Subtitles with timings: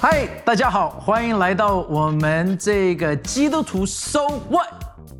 [0.00, 4.70] 嗨，大家好，欢迎来到我们这个基督徒 So What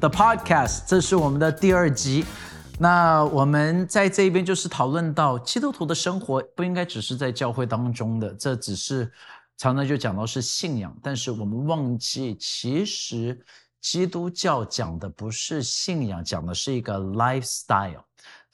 [0.01, 2.25] 的 Podcast，这是我们的第二集。
[2.81, 9.11] 那我们在这边就是讨论到基督徒的生活不应该只是在教会当中的，这只是
[9.57, 13.37] 常常就讲到是信仰，但是我们忘记其实
[13.81, 18.03] 基督教讲的不是信仰，讲的是一个 lifestyle。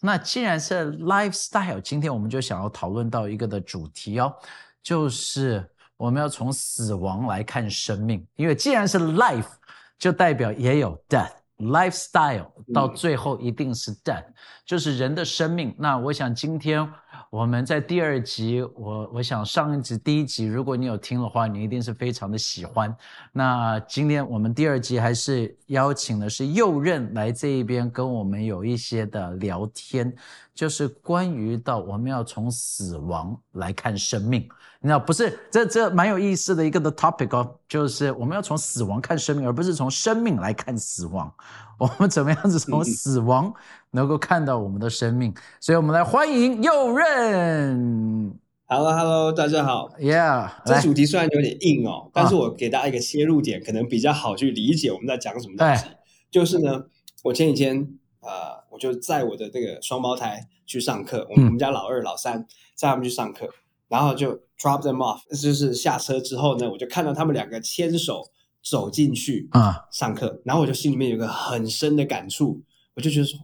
[0.01, 4.35] 那既然是 lifestyle，今天我们就想要讨论到一个的主题哦，
[4.83, 9.53] 就是我们要从死亡来看生命，因为既然是 life，
[9.99, 11.44] 就代表也有 death。
[11.65, 14.25] Lifestyle 到最后一定是 death，
[14.65, 15.75] 就是人的生命。
[15.79, 16.89] 那我想今天
[17.31, 22.95] 我们在第二集，我我想上一集第一集，如果你有听的话，你一定是非常的喜欢。
[23.33, 30.15] 那今天我们第二集还是邀请的是右任来这一边跟我们有一些的聊天，
[30.55, 34.49] 就是关于到我们要从死亡来看生命。
[34.81, 41.33] 你知道不是这这蛮有意思的一个的 topic 哦，就是我们要从死亡看生命，而不是从生命来看死亡。
[41.79, 43.53] 我们怎么样子从死亡
[43.91, 45.35] 能够看到我们的生命？
[45.59, 48.39] 所以我们来欢迎右任。
[48.67, 49.89] Hello Hello，大家好。
[49.99, 55.87] Yeah，这主题虽然有点硬哦，但是我给大家一个切入点，可能比较好去理解我们在讲什么东西。
[56.31, 56.85] 就是呢，
[57.23, 57.89] 我前几天
[58.21, 62.45] 呃，我就载我的这个双胞胎去上课，我们我们家老二、老三
[62.75, 63.49] 载他们去上课，
[63.87, 68.23] 然后就 drop them off，就是下车之后呢，我就看到他们两个牵手
[68.63, 72.63] 走进去啊上课，然后我就心里面有个很深的感触，
[72.95, 73.39] 我就觉得说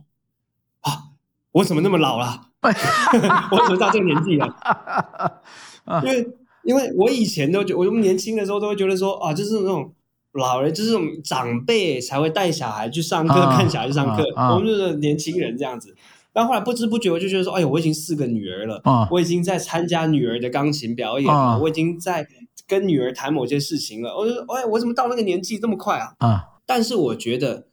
[0.80, 1.12] 啊，
[1.52, 2.48] 我怎么那么老了？
[2.62, 5.42] 我怎么到这个年纪了？
[6.04, 6.28] 因为
[6.64, 9.94] 因为我以前都觉，我们年轻的时候都会觉得说啊，就是那种
[10.32, 14.24] 老人，就是这种长辈才会带小孩去上课，啊看小孩去上课，
[14.54, 15.94] 我们就是年轻人这样子。
[16.32, 22.24] 但后来不知不觉，我就觉得说，哎呦，我已经四个女儿了，啊我已经在参加女儿的钢琴表演了，啊我已经在
[22.68, 24.16] 跟女儿谈某些事情了。
[24.16, 26.14] 我就说，哎，我怎么到那个年纪这么快啊？
[26.18, 27.66] 啊，但是我觉得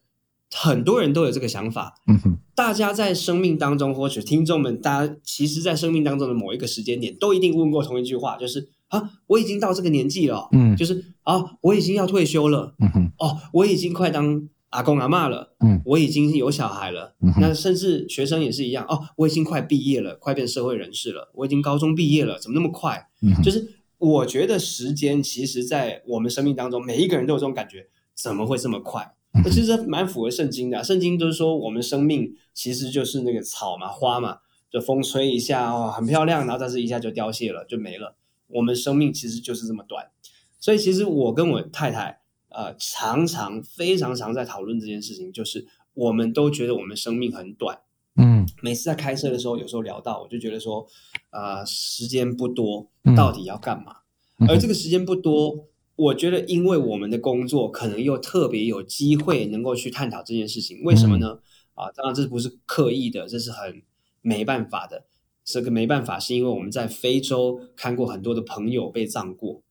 [0.52, 23.08] 很多人都有这个想法，嗯哼，大家在生命当中，或者听众们，大家其实，在生命当中的某一个时间点，都一定问过同一句话，就是啊，我已经到这个年纪了，嗯就是啊，我已经要退休了，嗯哼，哦，我已经快当阿公阿嬷了，嗯我已经有小孩了，嗯那甚至学生也是一样，哦，我已经快毕业了，快变社会人士了，我已经高中毕业了，怎么那么快？
[23.22, 23.66] 嗯，就是
[23.98, 29.14] 我觉得时间其实，在我们生命当中，每一个人都有这种感觉，怎么会这么快？
[29.44, 34.38] 其实蛮符合圣经的啊、圣经都是说，我们生命其实就是那个草嘛、花嘛，
[34.70, 38.16] 就风吹一下哦，很漂亮，然后但是一下就凋谢了，就没了。
[38.48, 40.10] 我们生命其实就是这么短，
[40.58, 47.80] 所以其实我跟我太太呃，常常非常常在讨论这件事情，就是我们都觉得我们生命很短。
[48.20, 50.84] 嗯每次在开车的时候，有时候聊到，我就觉得说，
[51.30, 53.98] 呃，时间不多嗯，到底要干嘛？
[54.38, 61.38] 嗯而这个时间不多，我觉得因为我们的工作可能又特别有机会能够去探讨这件事情，为什么呢？
[61.74, 63.82] 啊，当然这不是刻意的，这是很
[64.22, 65.04] 没办法的。
[65.50, 69.62] 这个没办法，是因为我们在非洲看过很多的朋友被葬过。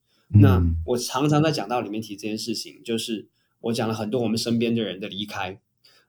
[0.42, 3.28] 那嗯我常常在讲道里面提这件事情，就是
[3.62, 5.62] 我讲了很多我们身边的人的离开。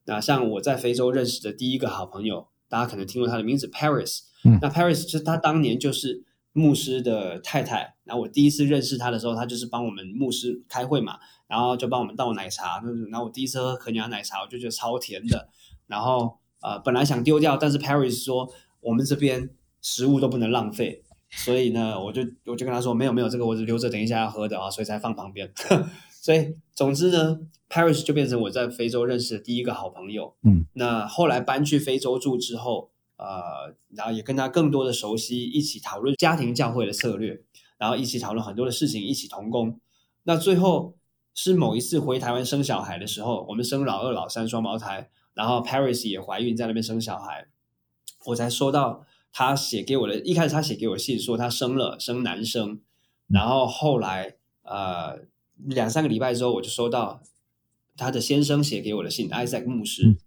[0.07, 4.21] 那像我在非洲认识的第一个好朋友，大家可能听过他的名字 Paris。
[4.45, 6.25] 嗯那 Paris 就是他当年就是
[6.55, 7.97] 牧师的太太。
[8.05, 12.81] 然后我第一次认识他的时候，他就是帮我们牧师开会嘛，然后就帮我们倒奶茶。
[12.81, 15.51] 就是然后我第一次喝可娘奶茶，我就觉得超甜的。
[15.87, 18.51] 然后呃，本来想丢掉，但是 Paris 说
[18.81, 19.51] 我们这边
[19.81, 25.53] 食物都不能浪费，所以呢，我就我就跟他说没有没有，这个我是留着等一下要喝的啊，所以才放旁边。
[26.21, 27.39] 所以总之呢
[27.71, 30.35] ，Paris 就变成我在非洲认识的第一个好朋友。
[30.43, 37.41] 嗯，那后来搬去非洲住之后，呃，然后也跟他更多的熟悉，一起讨论家庭教会的策略，
[37.79, 39.81] 然后一起讨论很多的事情，一起同工。
[40.25, 40.97] 那最后
[41.35, 47.47] 是某一次回台湾生小孩的时候，我们生老二、老三双胞胎，然后 Paris 也怀孕在那边生小孩，
[48.27, 50.21] 我才收到他写给我的。
[50.21, 52.81] 一开始他写给我信说他生了，生男生，
[53.29, 55.19] 然后后来呃
[55.57, 57.23] 两三个礼拜之后，我就收到
[57.97, 60.07] 他的先生写给我的信，Isaac 牧师。
[60.07, 60.19] 嗯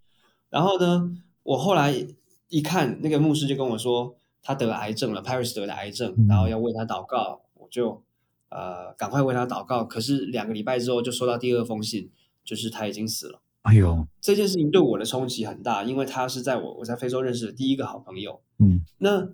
[0.52, 2.06] 然后呢，我后来
[2.48, 8.02] 一看，那个牧师就跟我说他得癌症了，Paris 得了癌症嗯，然后要为他祷告，我就
[8.50, 9.82] 呃赶快为他祷告。
[9.82, 12.10] 可是两个礼拜之后就收到第二封信，
[12.44, 13.40] 就是他已经死了。
[13.62, 18.40] 哎呦，这件事情对我的冲击很大，因为他是在我我在非洲认识的第一个好朋友。
[18.58, 19.28] 嗯那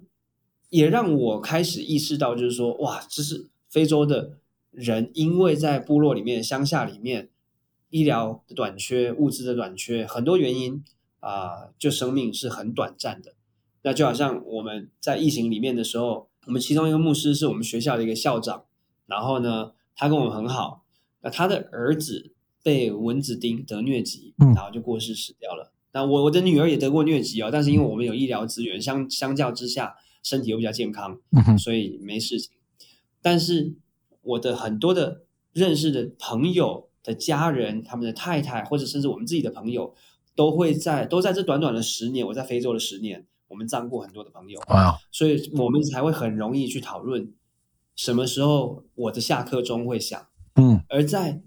[0.70, 4.38] 也让我开始意识到，就是说，哇，这是非洲的
[4.70, 7.30] 人，因为在部落里面、乡下里面，
[7.88, 10.84] 医疗的短缺、物资的短缺，很多原因
[11.20, 13.32] 啊，就生命是很短暂的。
[13.82, 18.64] 那就好像我们在疫情里面的时候，我们其中一个牧师是我们学校的一个校长，
[19.06, 20.84] 然后呢，他跟我们很好，
[21.22, 22.32] 那他的儿子
[22.62, 25.72] 被蚊子叮得疟疾，然后就过世死掉了。
[25.92, 29.94] 那我我的女儿也得过疟疾哦，但是因为我们有医疗资源，相相较之下。
[30.20, 31.16] 身体又比较健康，
[31.58, 32.52] 所以没事情。
[33.22, 33.76] 但是
[34.20, 35.22] 我的很多的
[35.52, 39.94] 认识的朋友的家人，他们的太太，或者甚至我们自己的朋友，
[40.34, 44.60] 都会在都在这短短的十年，我在非洲的十年，我们葬过很多的朋友。
[44.68, 44.98] 哇！
[45.12, 47.32] 所以我们才会很容易去讨论
[47.94, 50.26] 什么时候我的下课钟会响。
[50.56, 51.40] 嗯，而在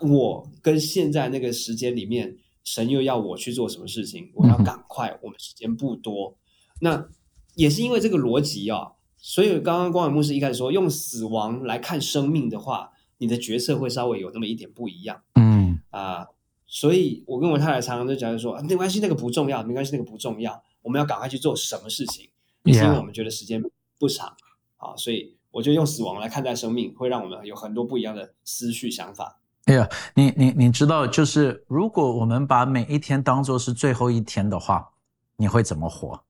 [0.00, 6.36] 我跟现在那个时间里面，神又要我去做什么事情，我要赶快，我们时间不多。
[6.80, 7.08] 那
[7.54, 15.22] 也是因为这个逻辑啊，所以刚刚光远牧师一开始说，用死亡来看生命的话，你的决策会稍微有那么一点不一样。
[15.34, 16.26] 嗯啊，
[16.66, 22.28] 所以我跟我太太常常都讲说，没关系，那个不重要，没关系，那个不重要，我们要赶快去做什么事情，
[22.64, 23.62] 也是因为我们觉得时间
[23.98, 24.34] 不长
[24.76, 29.38] 啊，所以我觉得用死亡来看待生命，会让我们有很多不一样的思绪想法。
[29.66, 34.88] 哎呀，你你你知道，就是如果我们把每一天当做是最后一天的话，
[35.36, 36.20] 你会怎么活？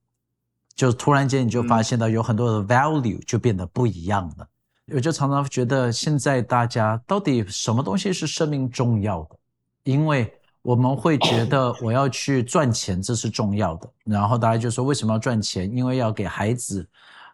[0.75, 4.47] 就突然间你就发现到有很多的 value 就变得不一样了。
[4.93, 9.35] 我就常常觉得现在大家到底什么东西是生命重要的？
[9.83, 10.31] 因为
[10.61, 13.89] 我们会觉得我要去赚钱，这是重要的。
[14.03, 15.75] 然后大家就说为什么要赚钱？
[15.75, 16.87] 因为要给孩子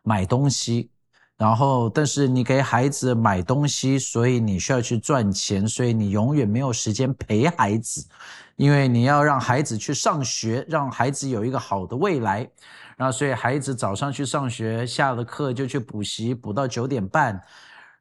[0.04, 0.90] 买东西。
[1.40, 8.06] 然后但是你给孩子买东西，所以你需要去赚钱，所以你永远没有时间陪孩子，
[8.58, 12.46] 因为你要让孩子去上学，让孩子有一个好的未来。
[12.98, 17.42] 然后，所以孩子早上去上学，下了课就去补习，补到九点半。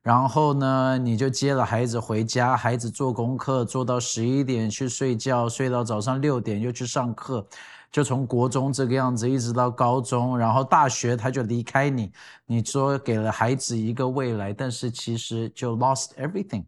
[0.03, 7.47] 然后呢，你就接了孩子回家，孩子做功课做到十一点去睡觉，睡到早上六点又去上课，
[7.91, 12.13] 就从国中这个样子一直到高中，然后大学他就离开你。
[12.47, 16.65] 你说给了孩子一个未来，但是其实就 lost everything。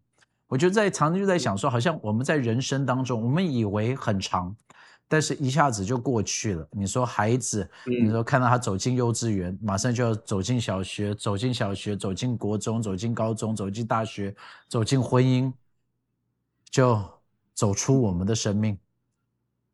[0.48, 4.54] 我就在常常就在想说，好像我们在人生当中，我们以为很长。
[5.12, 6.64] 但是一下子就过去了。
[6.70, 14.32] 你说孩子，你说看到他走进幼稚园，马上就要走进小学，走进小学，走进国中，走进高中，走进大学，
[14.68, 15.52] 走进婚姻，
[16.70, 17.02] 就
[17.54, 18.78] 走出我们的生命，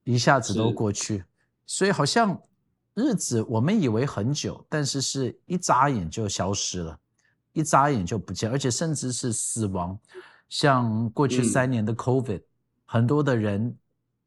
[0.04, 1.22] 一下子都过去。
[1.66, 2.40] 所以好像
[2.94, 6.98] 日子我们以为很久，但是是一眨眼就消失了，
[7.52, 9.98] 一眨眼就不见，而且甚至是死亡。
[10.48, 12.42] 像过去三年的 COVID，
[12.84, 13.76] 很多的人。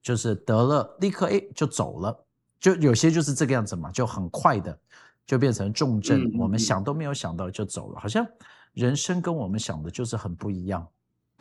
[0.02, 2.26] 就是得了，立刻哎就走了，
[2.58, 4.80] 就有些就是这个样子嘛，就很快的
[5.26, 8.26] 就变成重症，我们想都没有想到就走了，好像
[8.72, 10.88] 人生跟我们想的就是很不一样，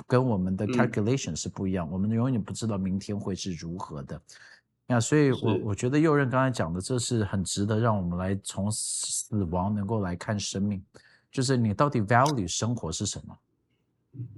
[0.09, 4.21] 跟我们的 calculation 是不一样，我们永远不知道明天会是如何的。
[4.89, 10.83] 那所以，我我觉得右任刚才讲的，这是很值得让我们来从死亡能够来看生命，
[11.31, 13.39] 就是你到底 value 生活是什么？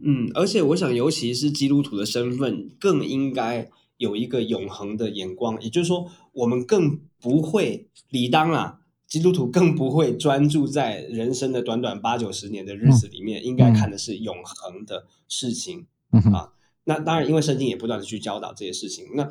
[0.03, 3.71] 嗯，而且我想，尤其是基督徒的身份，更应该。
[4.01, 15.87] 有一个永恒的眼光，也就是说，我们更不会理当啊，基督徒更不会专注在人生的短短八九十年的日子里面，应该看的是永恒的事情
[16.33, 16.55] 啊。
[16.85, 19.05] 那当然，因为圣经也不断的去教导这些事情。
[19.15, 19.31] 那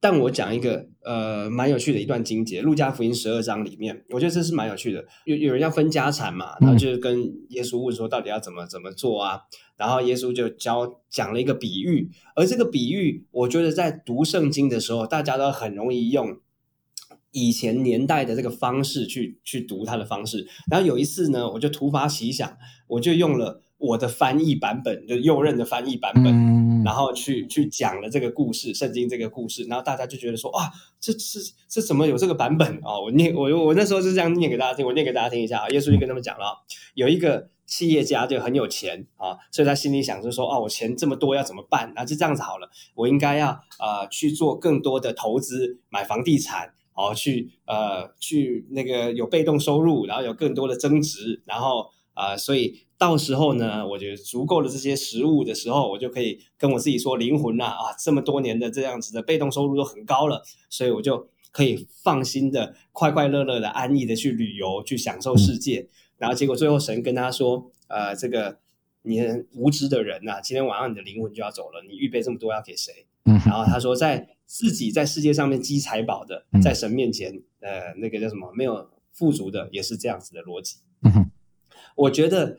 [0.00, 5.04] 但我讲一个呃蛮有趣的一段经节，《路加福音》十二章里面，我觉得这是蛮有趣的。
[5.24, 9.40] 有有人要分家产嘛，然后就是跟耶稣问说，到底要怎么怎么做啊？
[9.76, 16.38] 然后耶稣就教讲了一个比喻，而这个比喻，我觉得在读圣经的时候，大家都很容易用
[17.32, 20.46] 以前年代的这个方式去去读它的方式。
[20.70, 23.62] 然后有一次呢，我就突发奇想，我就用了。
[23.80, 26.34] 我的翻译版本，就右任的翻译版本，
[26.88, 32.98] 然后去去讲了这个故事，圣经这个故事，然后大家就觉得说，哇，这是这怎么有这个版本啊？
[32.98, 35.68] 我念我我那时候是这样念给大家听，我念给大家听一下啊。
[35.68, 36.64] 耶稣就跟他们讲了，
[36.94, 41.92] 有一个企业家就很有钱啊，所以他心里想就说，哦，我钱这么多要怎么办？
[41.94, 52.80] 那就这样子好了，我应该要呃去做更多的投资，买房地产，哦，去呃去那个有被动收入，然后有更多的增值，然后啊，所以。
[52.98, 65.88] 到时候呢，我觉得足够的这些食物的时候，我就可以跟我自己说，灵魂呐啊，这么多年的这样子的被动收入都很高了，所以我就可以放心的、快快乐乐的、安逸的去旅游，去享受世界。
[66.16, 68.58] 然后结果最后神跟他说，呃，这个
[69.02, 69.20] 你
[69.54, 73.06] 无知的人呐，今天晚上你的灵魂就要走了，你预备这么多要给谁？
[73.22, 78.52] 然后他说，在自己在世界上面积财宝的，在神面前，呃，那个叫什么？
[78.56, 78.90] 没有。
[79.10, 80.76] 富足的也是这样子的逻辑。
[81.96, 82.58] 我觉得，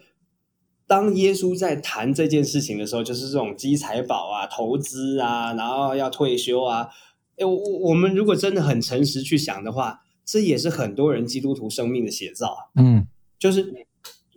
[0.88, 6.90] 当耶稣在谈这件事情的时候，就是这种积财宝啊、投资啊，然后要退休啊。
[7.38, 7.56] 哎，我
[7.90, 12.70] 我们如果真的很诚实去想的话，这也是很多人基督徒生命的写照。
[12.76, 13.08] 嗯，
[13.38, 13.88] 就是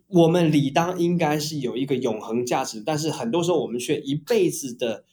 [0.09, 5.05] 我们理当应该是有一个永恒价值，但是很多时候我们却一辈子的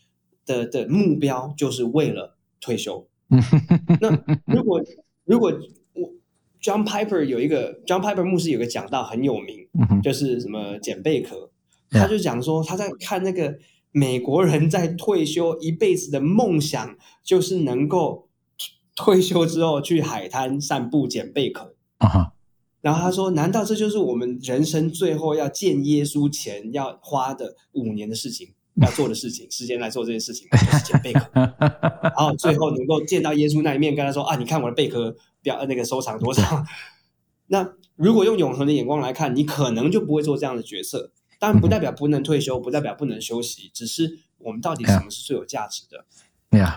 [0.46, 3.08] 的的目标就是为了退休。
[3.30, 4.10] 那
[4.46, 4.84] 如果
[5.26, 5.58] 如果我
[6.62, 9.68] John Piper 有一个 John Piper 牧师有个讲道很有名，
[10.02, 11.50] 就是什么捡贝壳，
[11.92, 13.58] 他就讲说他在看那个。
[13.92, 18.30] 美国人在退休一辈子的梦想，就是能够
[18.96, 21.74] 退休之后去海滩散步捡贝壳。
[21.98, 22.34] 啊
[22.82, 28.50] 然后他说：“难道这就是我们人生最后要见耶稣前要花的五年的事情，
[28.80, 31.28] 要做的事情，时间来做这件事情，就是捡贝壳。
[31.34, 36.64] 然后最后能够见到耶稣那一面，跟他说：‘啊，你看我的贝壳表那个收藏多少？’
[37.48, 46.06] 那如果用永恒的眼光来看，你可能就不会做这样的决策。”当然不代表不能退休，不代表不能休息，只是我们到底什么是最有价值的？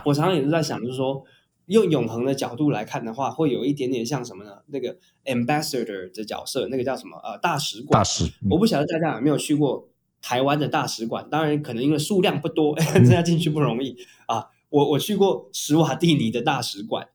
[0.04, 1.24] 我常常也是在想，就是说
[1.66, 4.58] 用永恒的角度来看的话，会有一点点像什么呢？
[4.68, 7.16] 那个 ambassador 的角色，那个叫什么？
[7.24, 7.98] 呃，大使馆。
[7.98, 8.30] 大使。
[8.50, 9.88] 我不晓得大家有没有去过
[10.20, 11.26] 台湾的大使馆？
[11.28, 14.46] 当然，可能因为数量不多， 大家进去不容易啊。
[14.68, 17.08] 我我去过史瓦蒂尼的大使馆，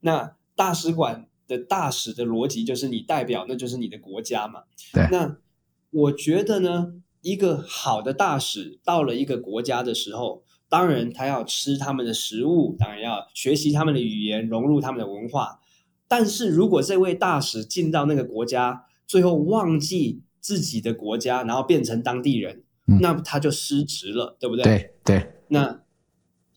[0.00, 4.64] 那大使馆的大使的逻辑就是你代表，那就是你的国家嘛。
[4.92, 5.06] 对。
[5.12, 5.36] 那
[5.90, 15.60] 我觉得呢，一个好的大使到了一个国家的时候，当然他要吃他们的食物，当然要学习他们的语言，融入他们的文化。
[16.08, 22.64] 但是如果这位大使进到那个国家，最后忘记自己的国家，然后变成当地人，
[23.00, 24.64] 那他就失职了，对不对？
[24.64, 25.32] 对对。
[25.48, 25.80] 那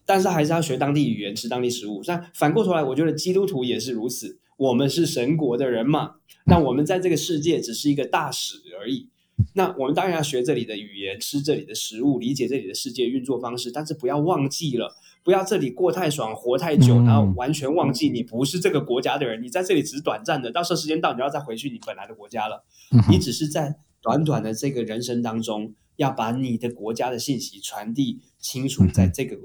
[0.09, 2.01] 但是还是要学当地语言，吃当地食物。
[2.03, 4.39] 但反过头来，我觉得基督徒也是如此。
[4.57, 6.15] 我们是神国的人嘛，
[6.47, 9.07] 那我们在这个世界只是一个大使而已。
[9.53, 22.65] 那我们当然要学这里的语言，吃这里的食物，理解这里的世界运作方式，但是不要忘记了，不要这里过太爽，活太久，然后完全忘记你不是这个国家的人，你在这里只是短暂的，到时候时间到，你要再回去你本来的国家了。
[23.11, 29.37] 你只是在短短的这个人生当中，要把你的国家的信息传递清楚，在这个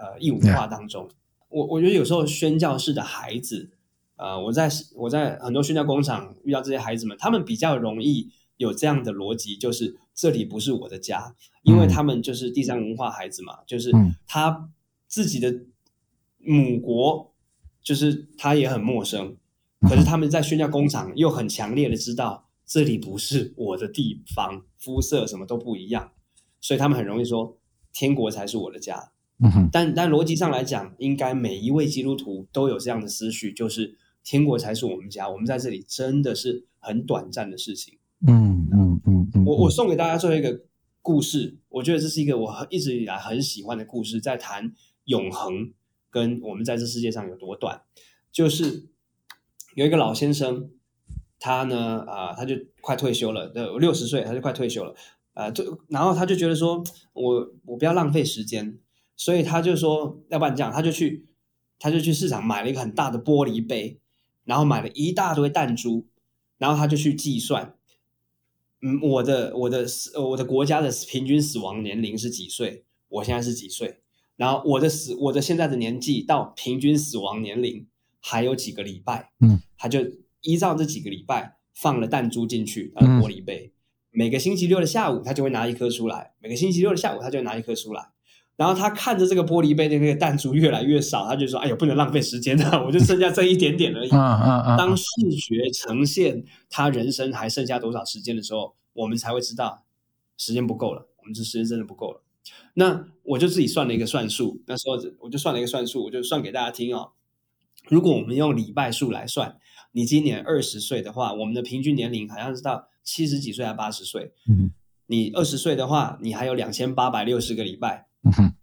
[0.00, 1.08] 呃义文化当中。
[1.50, 3.70] 我我觉得有时候宣教士的孩子，
[4.16, 8.32] 呃，我在我在很多宣教工厂遇到这些孩子们，他们比较容易。
[8.60, 13.90] 有这样的逻辑，就是这里不是我的家，因为他们就是第三文化孩子嘛，就是
[14.26, 14.68] 他
[15.08, 15.62] 自己的
[16.36, 17.32] 母国，
[17.82, 19.38] 就是他也很陌生。
[19.88, 26.12] 可是他们在宣教工厂又很强烈的知道这里不是我的地方，肤色什么都不一样，
[26.60, 27.56] 所以他们很容易说
[27.94, 29.10] 天国才是我的家。
[29.72, 37.98] 但但逻辑上来讲，应该每一位基督徒都有这样的思绪，就是天国才是我们家，我们在这里真的是很短暂的事情。
[38.26, 40.60] 嗯嗯嗯嗯，我我送给大家最后一个
[41.00, 45.72] 故事，我觉得这是一个我一直以来很喜欢的故事，在谈永恒
[46.10, 47.82] 跟我们在这世界上有多短。
[48.30, 48.86] 就是
[49.74, 50.70] 有一个老先生，
[51.38, 54.94] 他呢啊，他就快退休了，呃，六十岁他就快退休了，
[55.34, 58.78] 呃，就然后他就觉得说，我我不要浪费时间，
[59.20, 61.26] 所以他就说，要不然这样，他就去
[61.78, 64.00] 他就去市场买了一个很大的玻璃杯，
[64.44, 66.06] 然后买了一大堆弹珠，
[66.56, 67.74] 然后他就去计算。
[68.80, 72.86] 嗯，我的我的死我的国家的平均死亡年龄是几岁？
[73.10, 74.00] 我现在是几岁？
[74.36, 77.86] 然后我的死我的现在的年纪到平均死亡年龄
[78.20, 79.32] 还有几个礼拜？
[79.40, 80.00] 嗯，他就
[80.40, 83.70] 依照这几个礼拜放了弹珠进去他的玻璃杯，
[84.10, 88.08] 每个星期六的下午他就会拿一颗出来，每个星期六的下午他就拿一颗出来，
[88.60, 94.10] 然后他看着这个玻璃杯的那个弹珠越来越少，他就说：“哎呦，不能浪费时间啊， 我就剩下这一点点而已。”
[94.76, 98.74] 当视觉呈现他人生还剩下多少时间的时候。
[98.92, 99.84] 我们才会知道
[100.36, 102.20] 时间不够了，我们这时间真的不够了。
[102.74, 107.12] 那我就自己算了一个算术，那时候我就算了一个算术，我就算给大家听哦。
[107.88, 109.56] 如果我们用礼拜数来算，
[109.92, 114.32] 你今年二十岁的话，我们的平均年龄好像是到七十几岁还八十岁。
[114.48, 114.72] 嗯，
[115.06, 118.08] 你二十岁的话，你还有两千八百六十个礼拜。
[118.24, 118.54] 嗯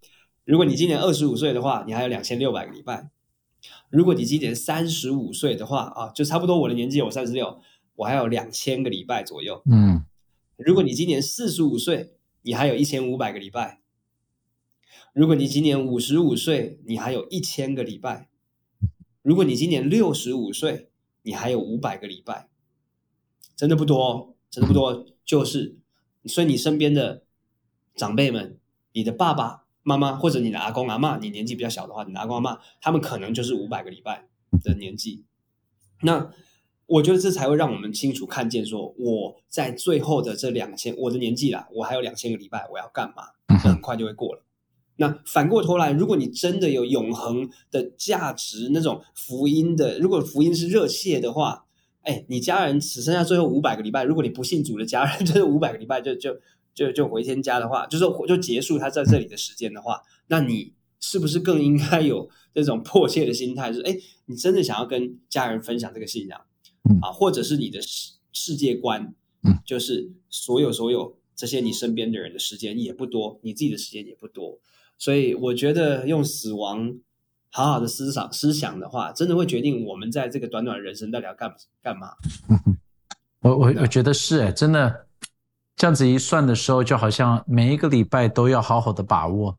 [0.46, 3.10] 如果你今年二十五岁的话，你还有两千六百个礼拜。
[3.90, 7.60] 如果你今年三十五岁的话啊，就差不多我的年纪，我三十六，
[7.96, 9.62] 我还有两千个礼拜左右。
[9.70, 10.06] 嗯。
[10.56, 13.82] 如果你今年四十五岁，你还有一千五百个礼拜；
[15.14, 18.28] 如果你今年五十五岁，你还有一千个礼拜；
[19.22, 20.90] 如果你今年六十五岁，
[21.24, 22.48] 你还有五百个礼拜。
[23.56, 25.06] 真的不多，真的不多。
[25.26, 25.78] 就是，
[26.26, 27.24] 所以你身边的
[27.96, 28.58] 长辈们，
[28.98, 34.28] 你的爸爸妈妈或者你的阿公阿妈，你年纪比较小的话，你的阿公阿妈，他们可能就是五百个礼拜
[34.64, 35.24] 的年纪。
[36.02, 36.32] 那
[36.88, 43.58] 我觉得这才会让我们清楚看见，说我在最后的这两千，我的年纪啦，我还有两千个礼拜，我要干嘛？
[43.60, 44.44] 很快就会过了。
[44.96, 51.66] 那反过头来，如果你真的有永恒的价值，那种福音的，如果福音是热切的话，
[52.02, 56.36] 哎，你家人只剩下最后五百个礼拜，如果你不信主的家人，就是五百个礼拜就就
[56.78, 63.74] 就就回天家的话，就是就结束他在这里的时间的话，那你是不是更应该有这种迫切的心态？
[63.74, 66.40] 是哎，你真的想要跟家人分享这个信仰？
[67.02, 74.60] 啊，或者是你的世世界观，嗯，就是所有所有这些你身边的人的时间也不多，你自己的时间也不多，
[75.00, 76.96] 所以我觉得用死亡
[77.50, 82.12] 好好的思想思想的话，真的会决定我们在这个短短的人生到底要干干嘛。
[83.42, 85.07] 我我我觉得是哎，真的
[85.78, 89.58] 这样子一算的时候，就好像每一个礼拜都要好好的把握。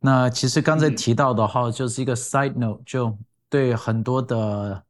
[0.00, 3.16] 那其实刚才提到的话，就是一个 side note，就
[3.48, 4.82] 对很多的。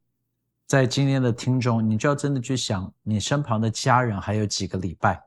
[0.65, 5.21] 在今天的听众，你就要真的去想，你身旁的家人还有几个礼拜。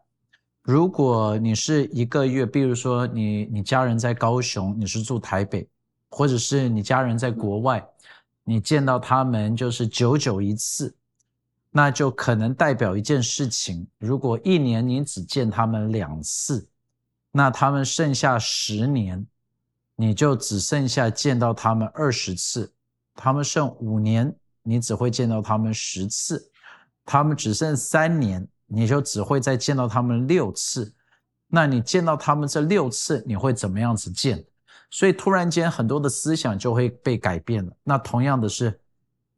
[0.63, 5.69] 如果你是一个月，比如说你你家人在高雄，你是住台北，
[6.11, 7.87] 或者是你家人在国外，
[8.43, 10.93] 你见到他们就是久久一次，
[11.77, 16.67] 那就可能代表一件事情：如果一年你只见他们两次，
[17.31, 19.27] 那他们剩下十年，
[19.95, 22.73] 你就只剩下见到他们二十次，
[23.15, 24.35] 他们剩五年。
[24.63, 26.51] 你只会见到他们十次，
[27.05, 30.91] 他们只剩三年，你就只会再见到他们六次。
[31.47, 34.43] 那你见到他们这六次，你会怎么样子见？
[34.91, 37.73] 所以突然间很多的思想就会被改变了。
[37.85, 38.81] 那同样的是，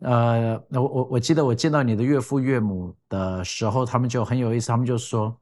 [0.00, 5.36] 呃，那我我我记得我见到你的岳父岳母的时候，他们就很有意思，他们就说，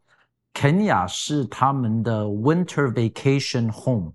[0.55, 4.13] 肯雅是他们的 winter vacation home，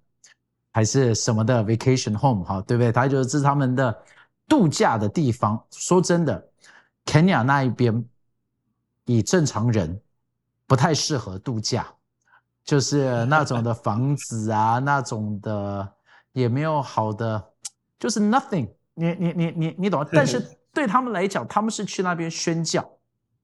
[0.71, 2.91] 还是什么的 vacation home 哈，对不对？
[2.91, 4.03] 他就是这是他们的。
[4.47, 6.49] 度假的地方，说真的，
[7.05, 8.03] 肯雅那一边，
[9.05, 9.97] 以正常人
[10.67, 11.87] 不太适合度假，
[12.65, 15.89] 就是 那种的房子啊，那种的
[16.33, 17.41] 也没有好的，
[17.97, 18.67] 就是 nothing。
[19.01, 20.07] 你你你你你懂？
[20.11, 20.39] 但是
[20.73, 22.87] 对他们来讲，他们是去那边宣教，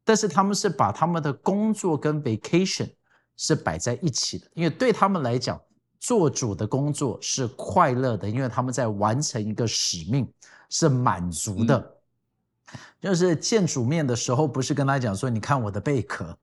[0.03, 2.89] 但是他们是把他们的工作跟 vacation
[3.35, 5.59] 是摆在一起的，因为对他们来讲，
[5.99, 10.31] 做主的工作是快乐的，因为他们在完成一个使命。
[10.69, 11.95] 是满足的，
[12.99, 16.37] 就是见主面的时候，不是跟他讲说，你看我的贝壳。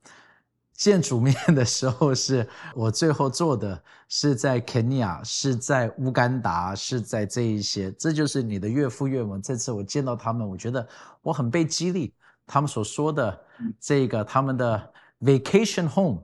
[0.74, 7.92] 见主面的时候，是我最后做的是在肯尼亚，是在乌干达，是在这一些。
[7.92, 9.38] 这就是你的岳父岳母。
[9.38, 10.86] 这次我见到他们，我觉得
[11.22, 12.12] 我很被激励。
[12.46, 13.40] 他们所说的
[13.80, 16.22] 这个，他们的 vacation home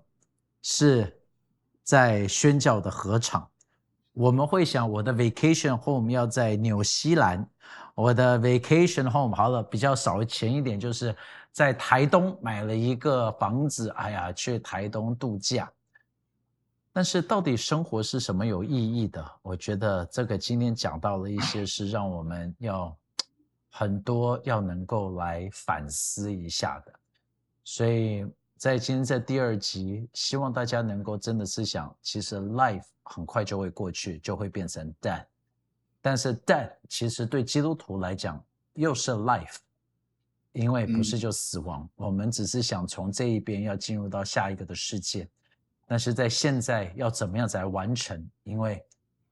[0.62, 1.16] 是
[1.84, 3.48] 在宣教的合场。
[4.12, 7.48] 我们会想，我的 vacation home 要在纽西兰。
[7.94, 11.14] 我的 vacation home 好了，比较少钱一点，就是
[11.52, 13.88] 在台东买了一个房子。
[13.90, 15.70] 哎呀，去台东度假。
[16.92, 19.24] 但是到底生活是什么有意义的？
[19.42, 22.96] 我觉得这个今天讲到了一些，是让我们要
[23.68, 26.92] 很多要能够来反思一下的。
[27.62, 35.24] 所以在今天这第二集，希望大家能够真的是想，其实 life 很快就会过去，就会变成 dead。
[36.02, 39.58] 但是 dead 其实对基督徒来讲又是 life，
[40.52, 45.28] 因为不是就死亡，我们只是想从这一边要进入到下一个的世界，
[45.86, 48.28] 但是在现在要怎么样才完成？
[48.42, 48.84] 因为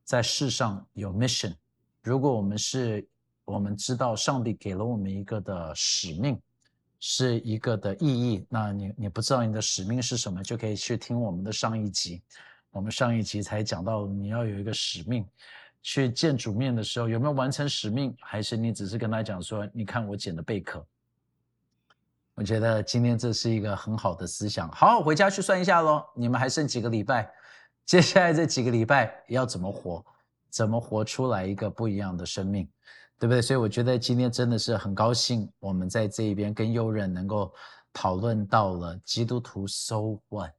[0.05, 1.55] 在世上有 mission，
[2.03, 3.07] 如果我们是
[3.45, 6.41] 我们知道上帝给了我们一个的使命，
[7.01, 12.23] 是一个的意义，那你你不知道你的使命是什么，就可以去听我们的上一集，
[12.71, 15.27] 我们上一集才讲到你要有一个使命。
[15.81, 18.15] 去见主面的时候，有没有完成使命？
[18.21, 20.85] 还是你只是跟他讲说：“你看我捡的贝壳。”
[22.39, 24.71] 我觉得今天这是一个很好的思想。
[24.71, 26.05] 好，回家去算一下喽。
[26.15, 27.29] 你们还剩几个礼拜？
[27.85, 30.05] 接下来这几个礼拜要怎么活？
[30.49, 32.65] 怎么活出来一个不一样的生命？
[33.19, 33.43] 对不对？
[33.43, 37.53] 所以我觉得今天真的是很高兴，我们在这一边跟右任能够
[37.93, 40.55] 讨论到了基督徒 So what？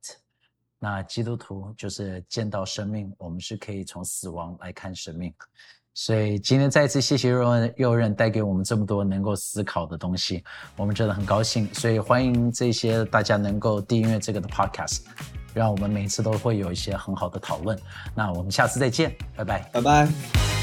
[0.80, 5.34] 那基督徒就是见到生命，我们是可以从死亡来看生命。
[6.02, 10.42] 所以今天再次谢谢右任右任带给我们这么多能够思考的东西，
[10.78, 11.68] 我们真的很高兴。
[11.74, 15.02] 所以欢迎这些大家能够订阅这个的 podcast，
[15.54, 17.78] 让我们每次都会有一些很好的讨论。
[18.16, 20.59] 那我们下次再见，拜拜，拜拜。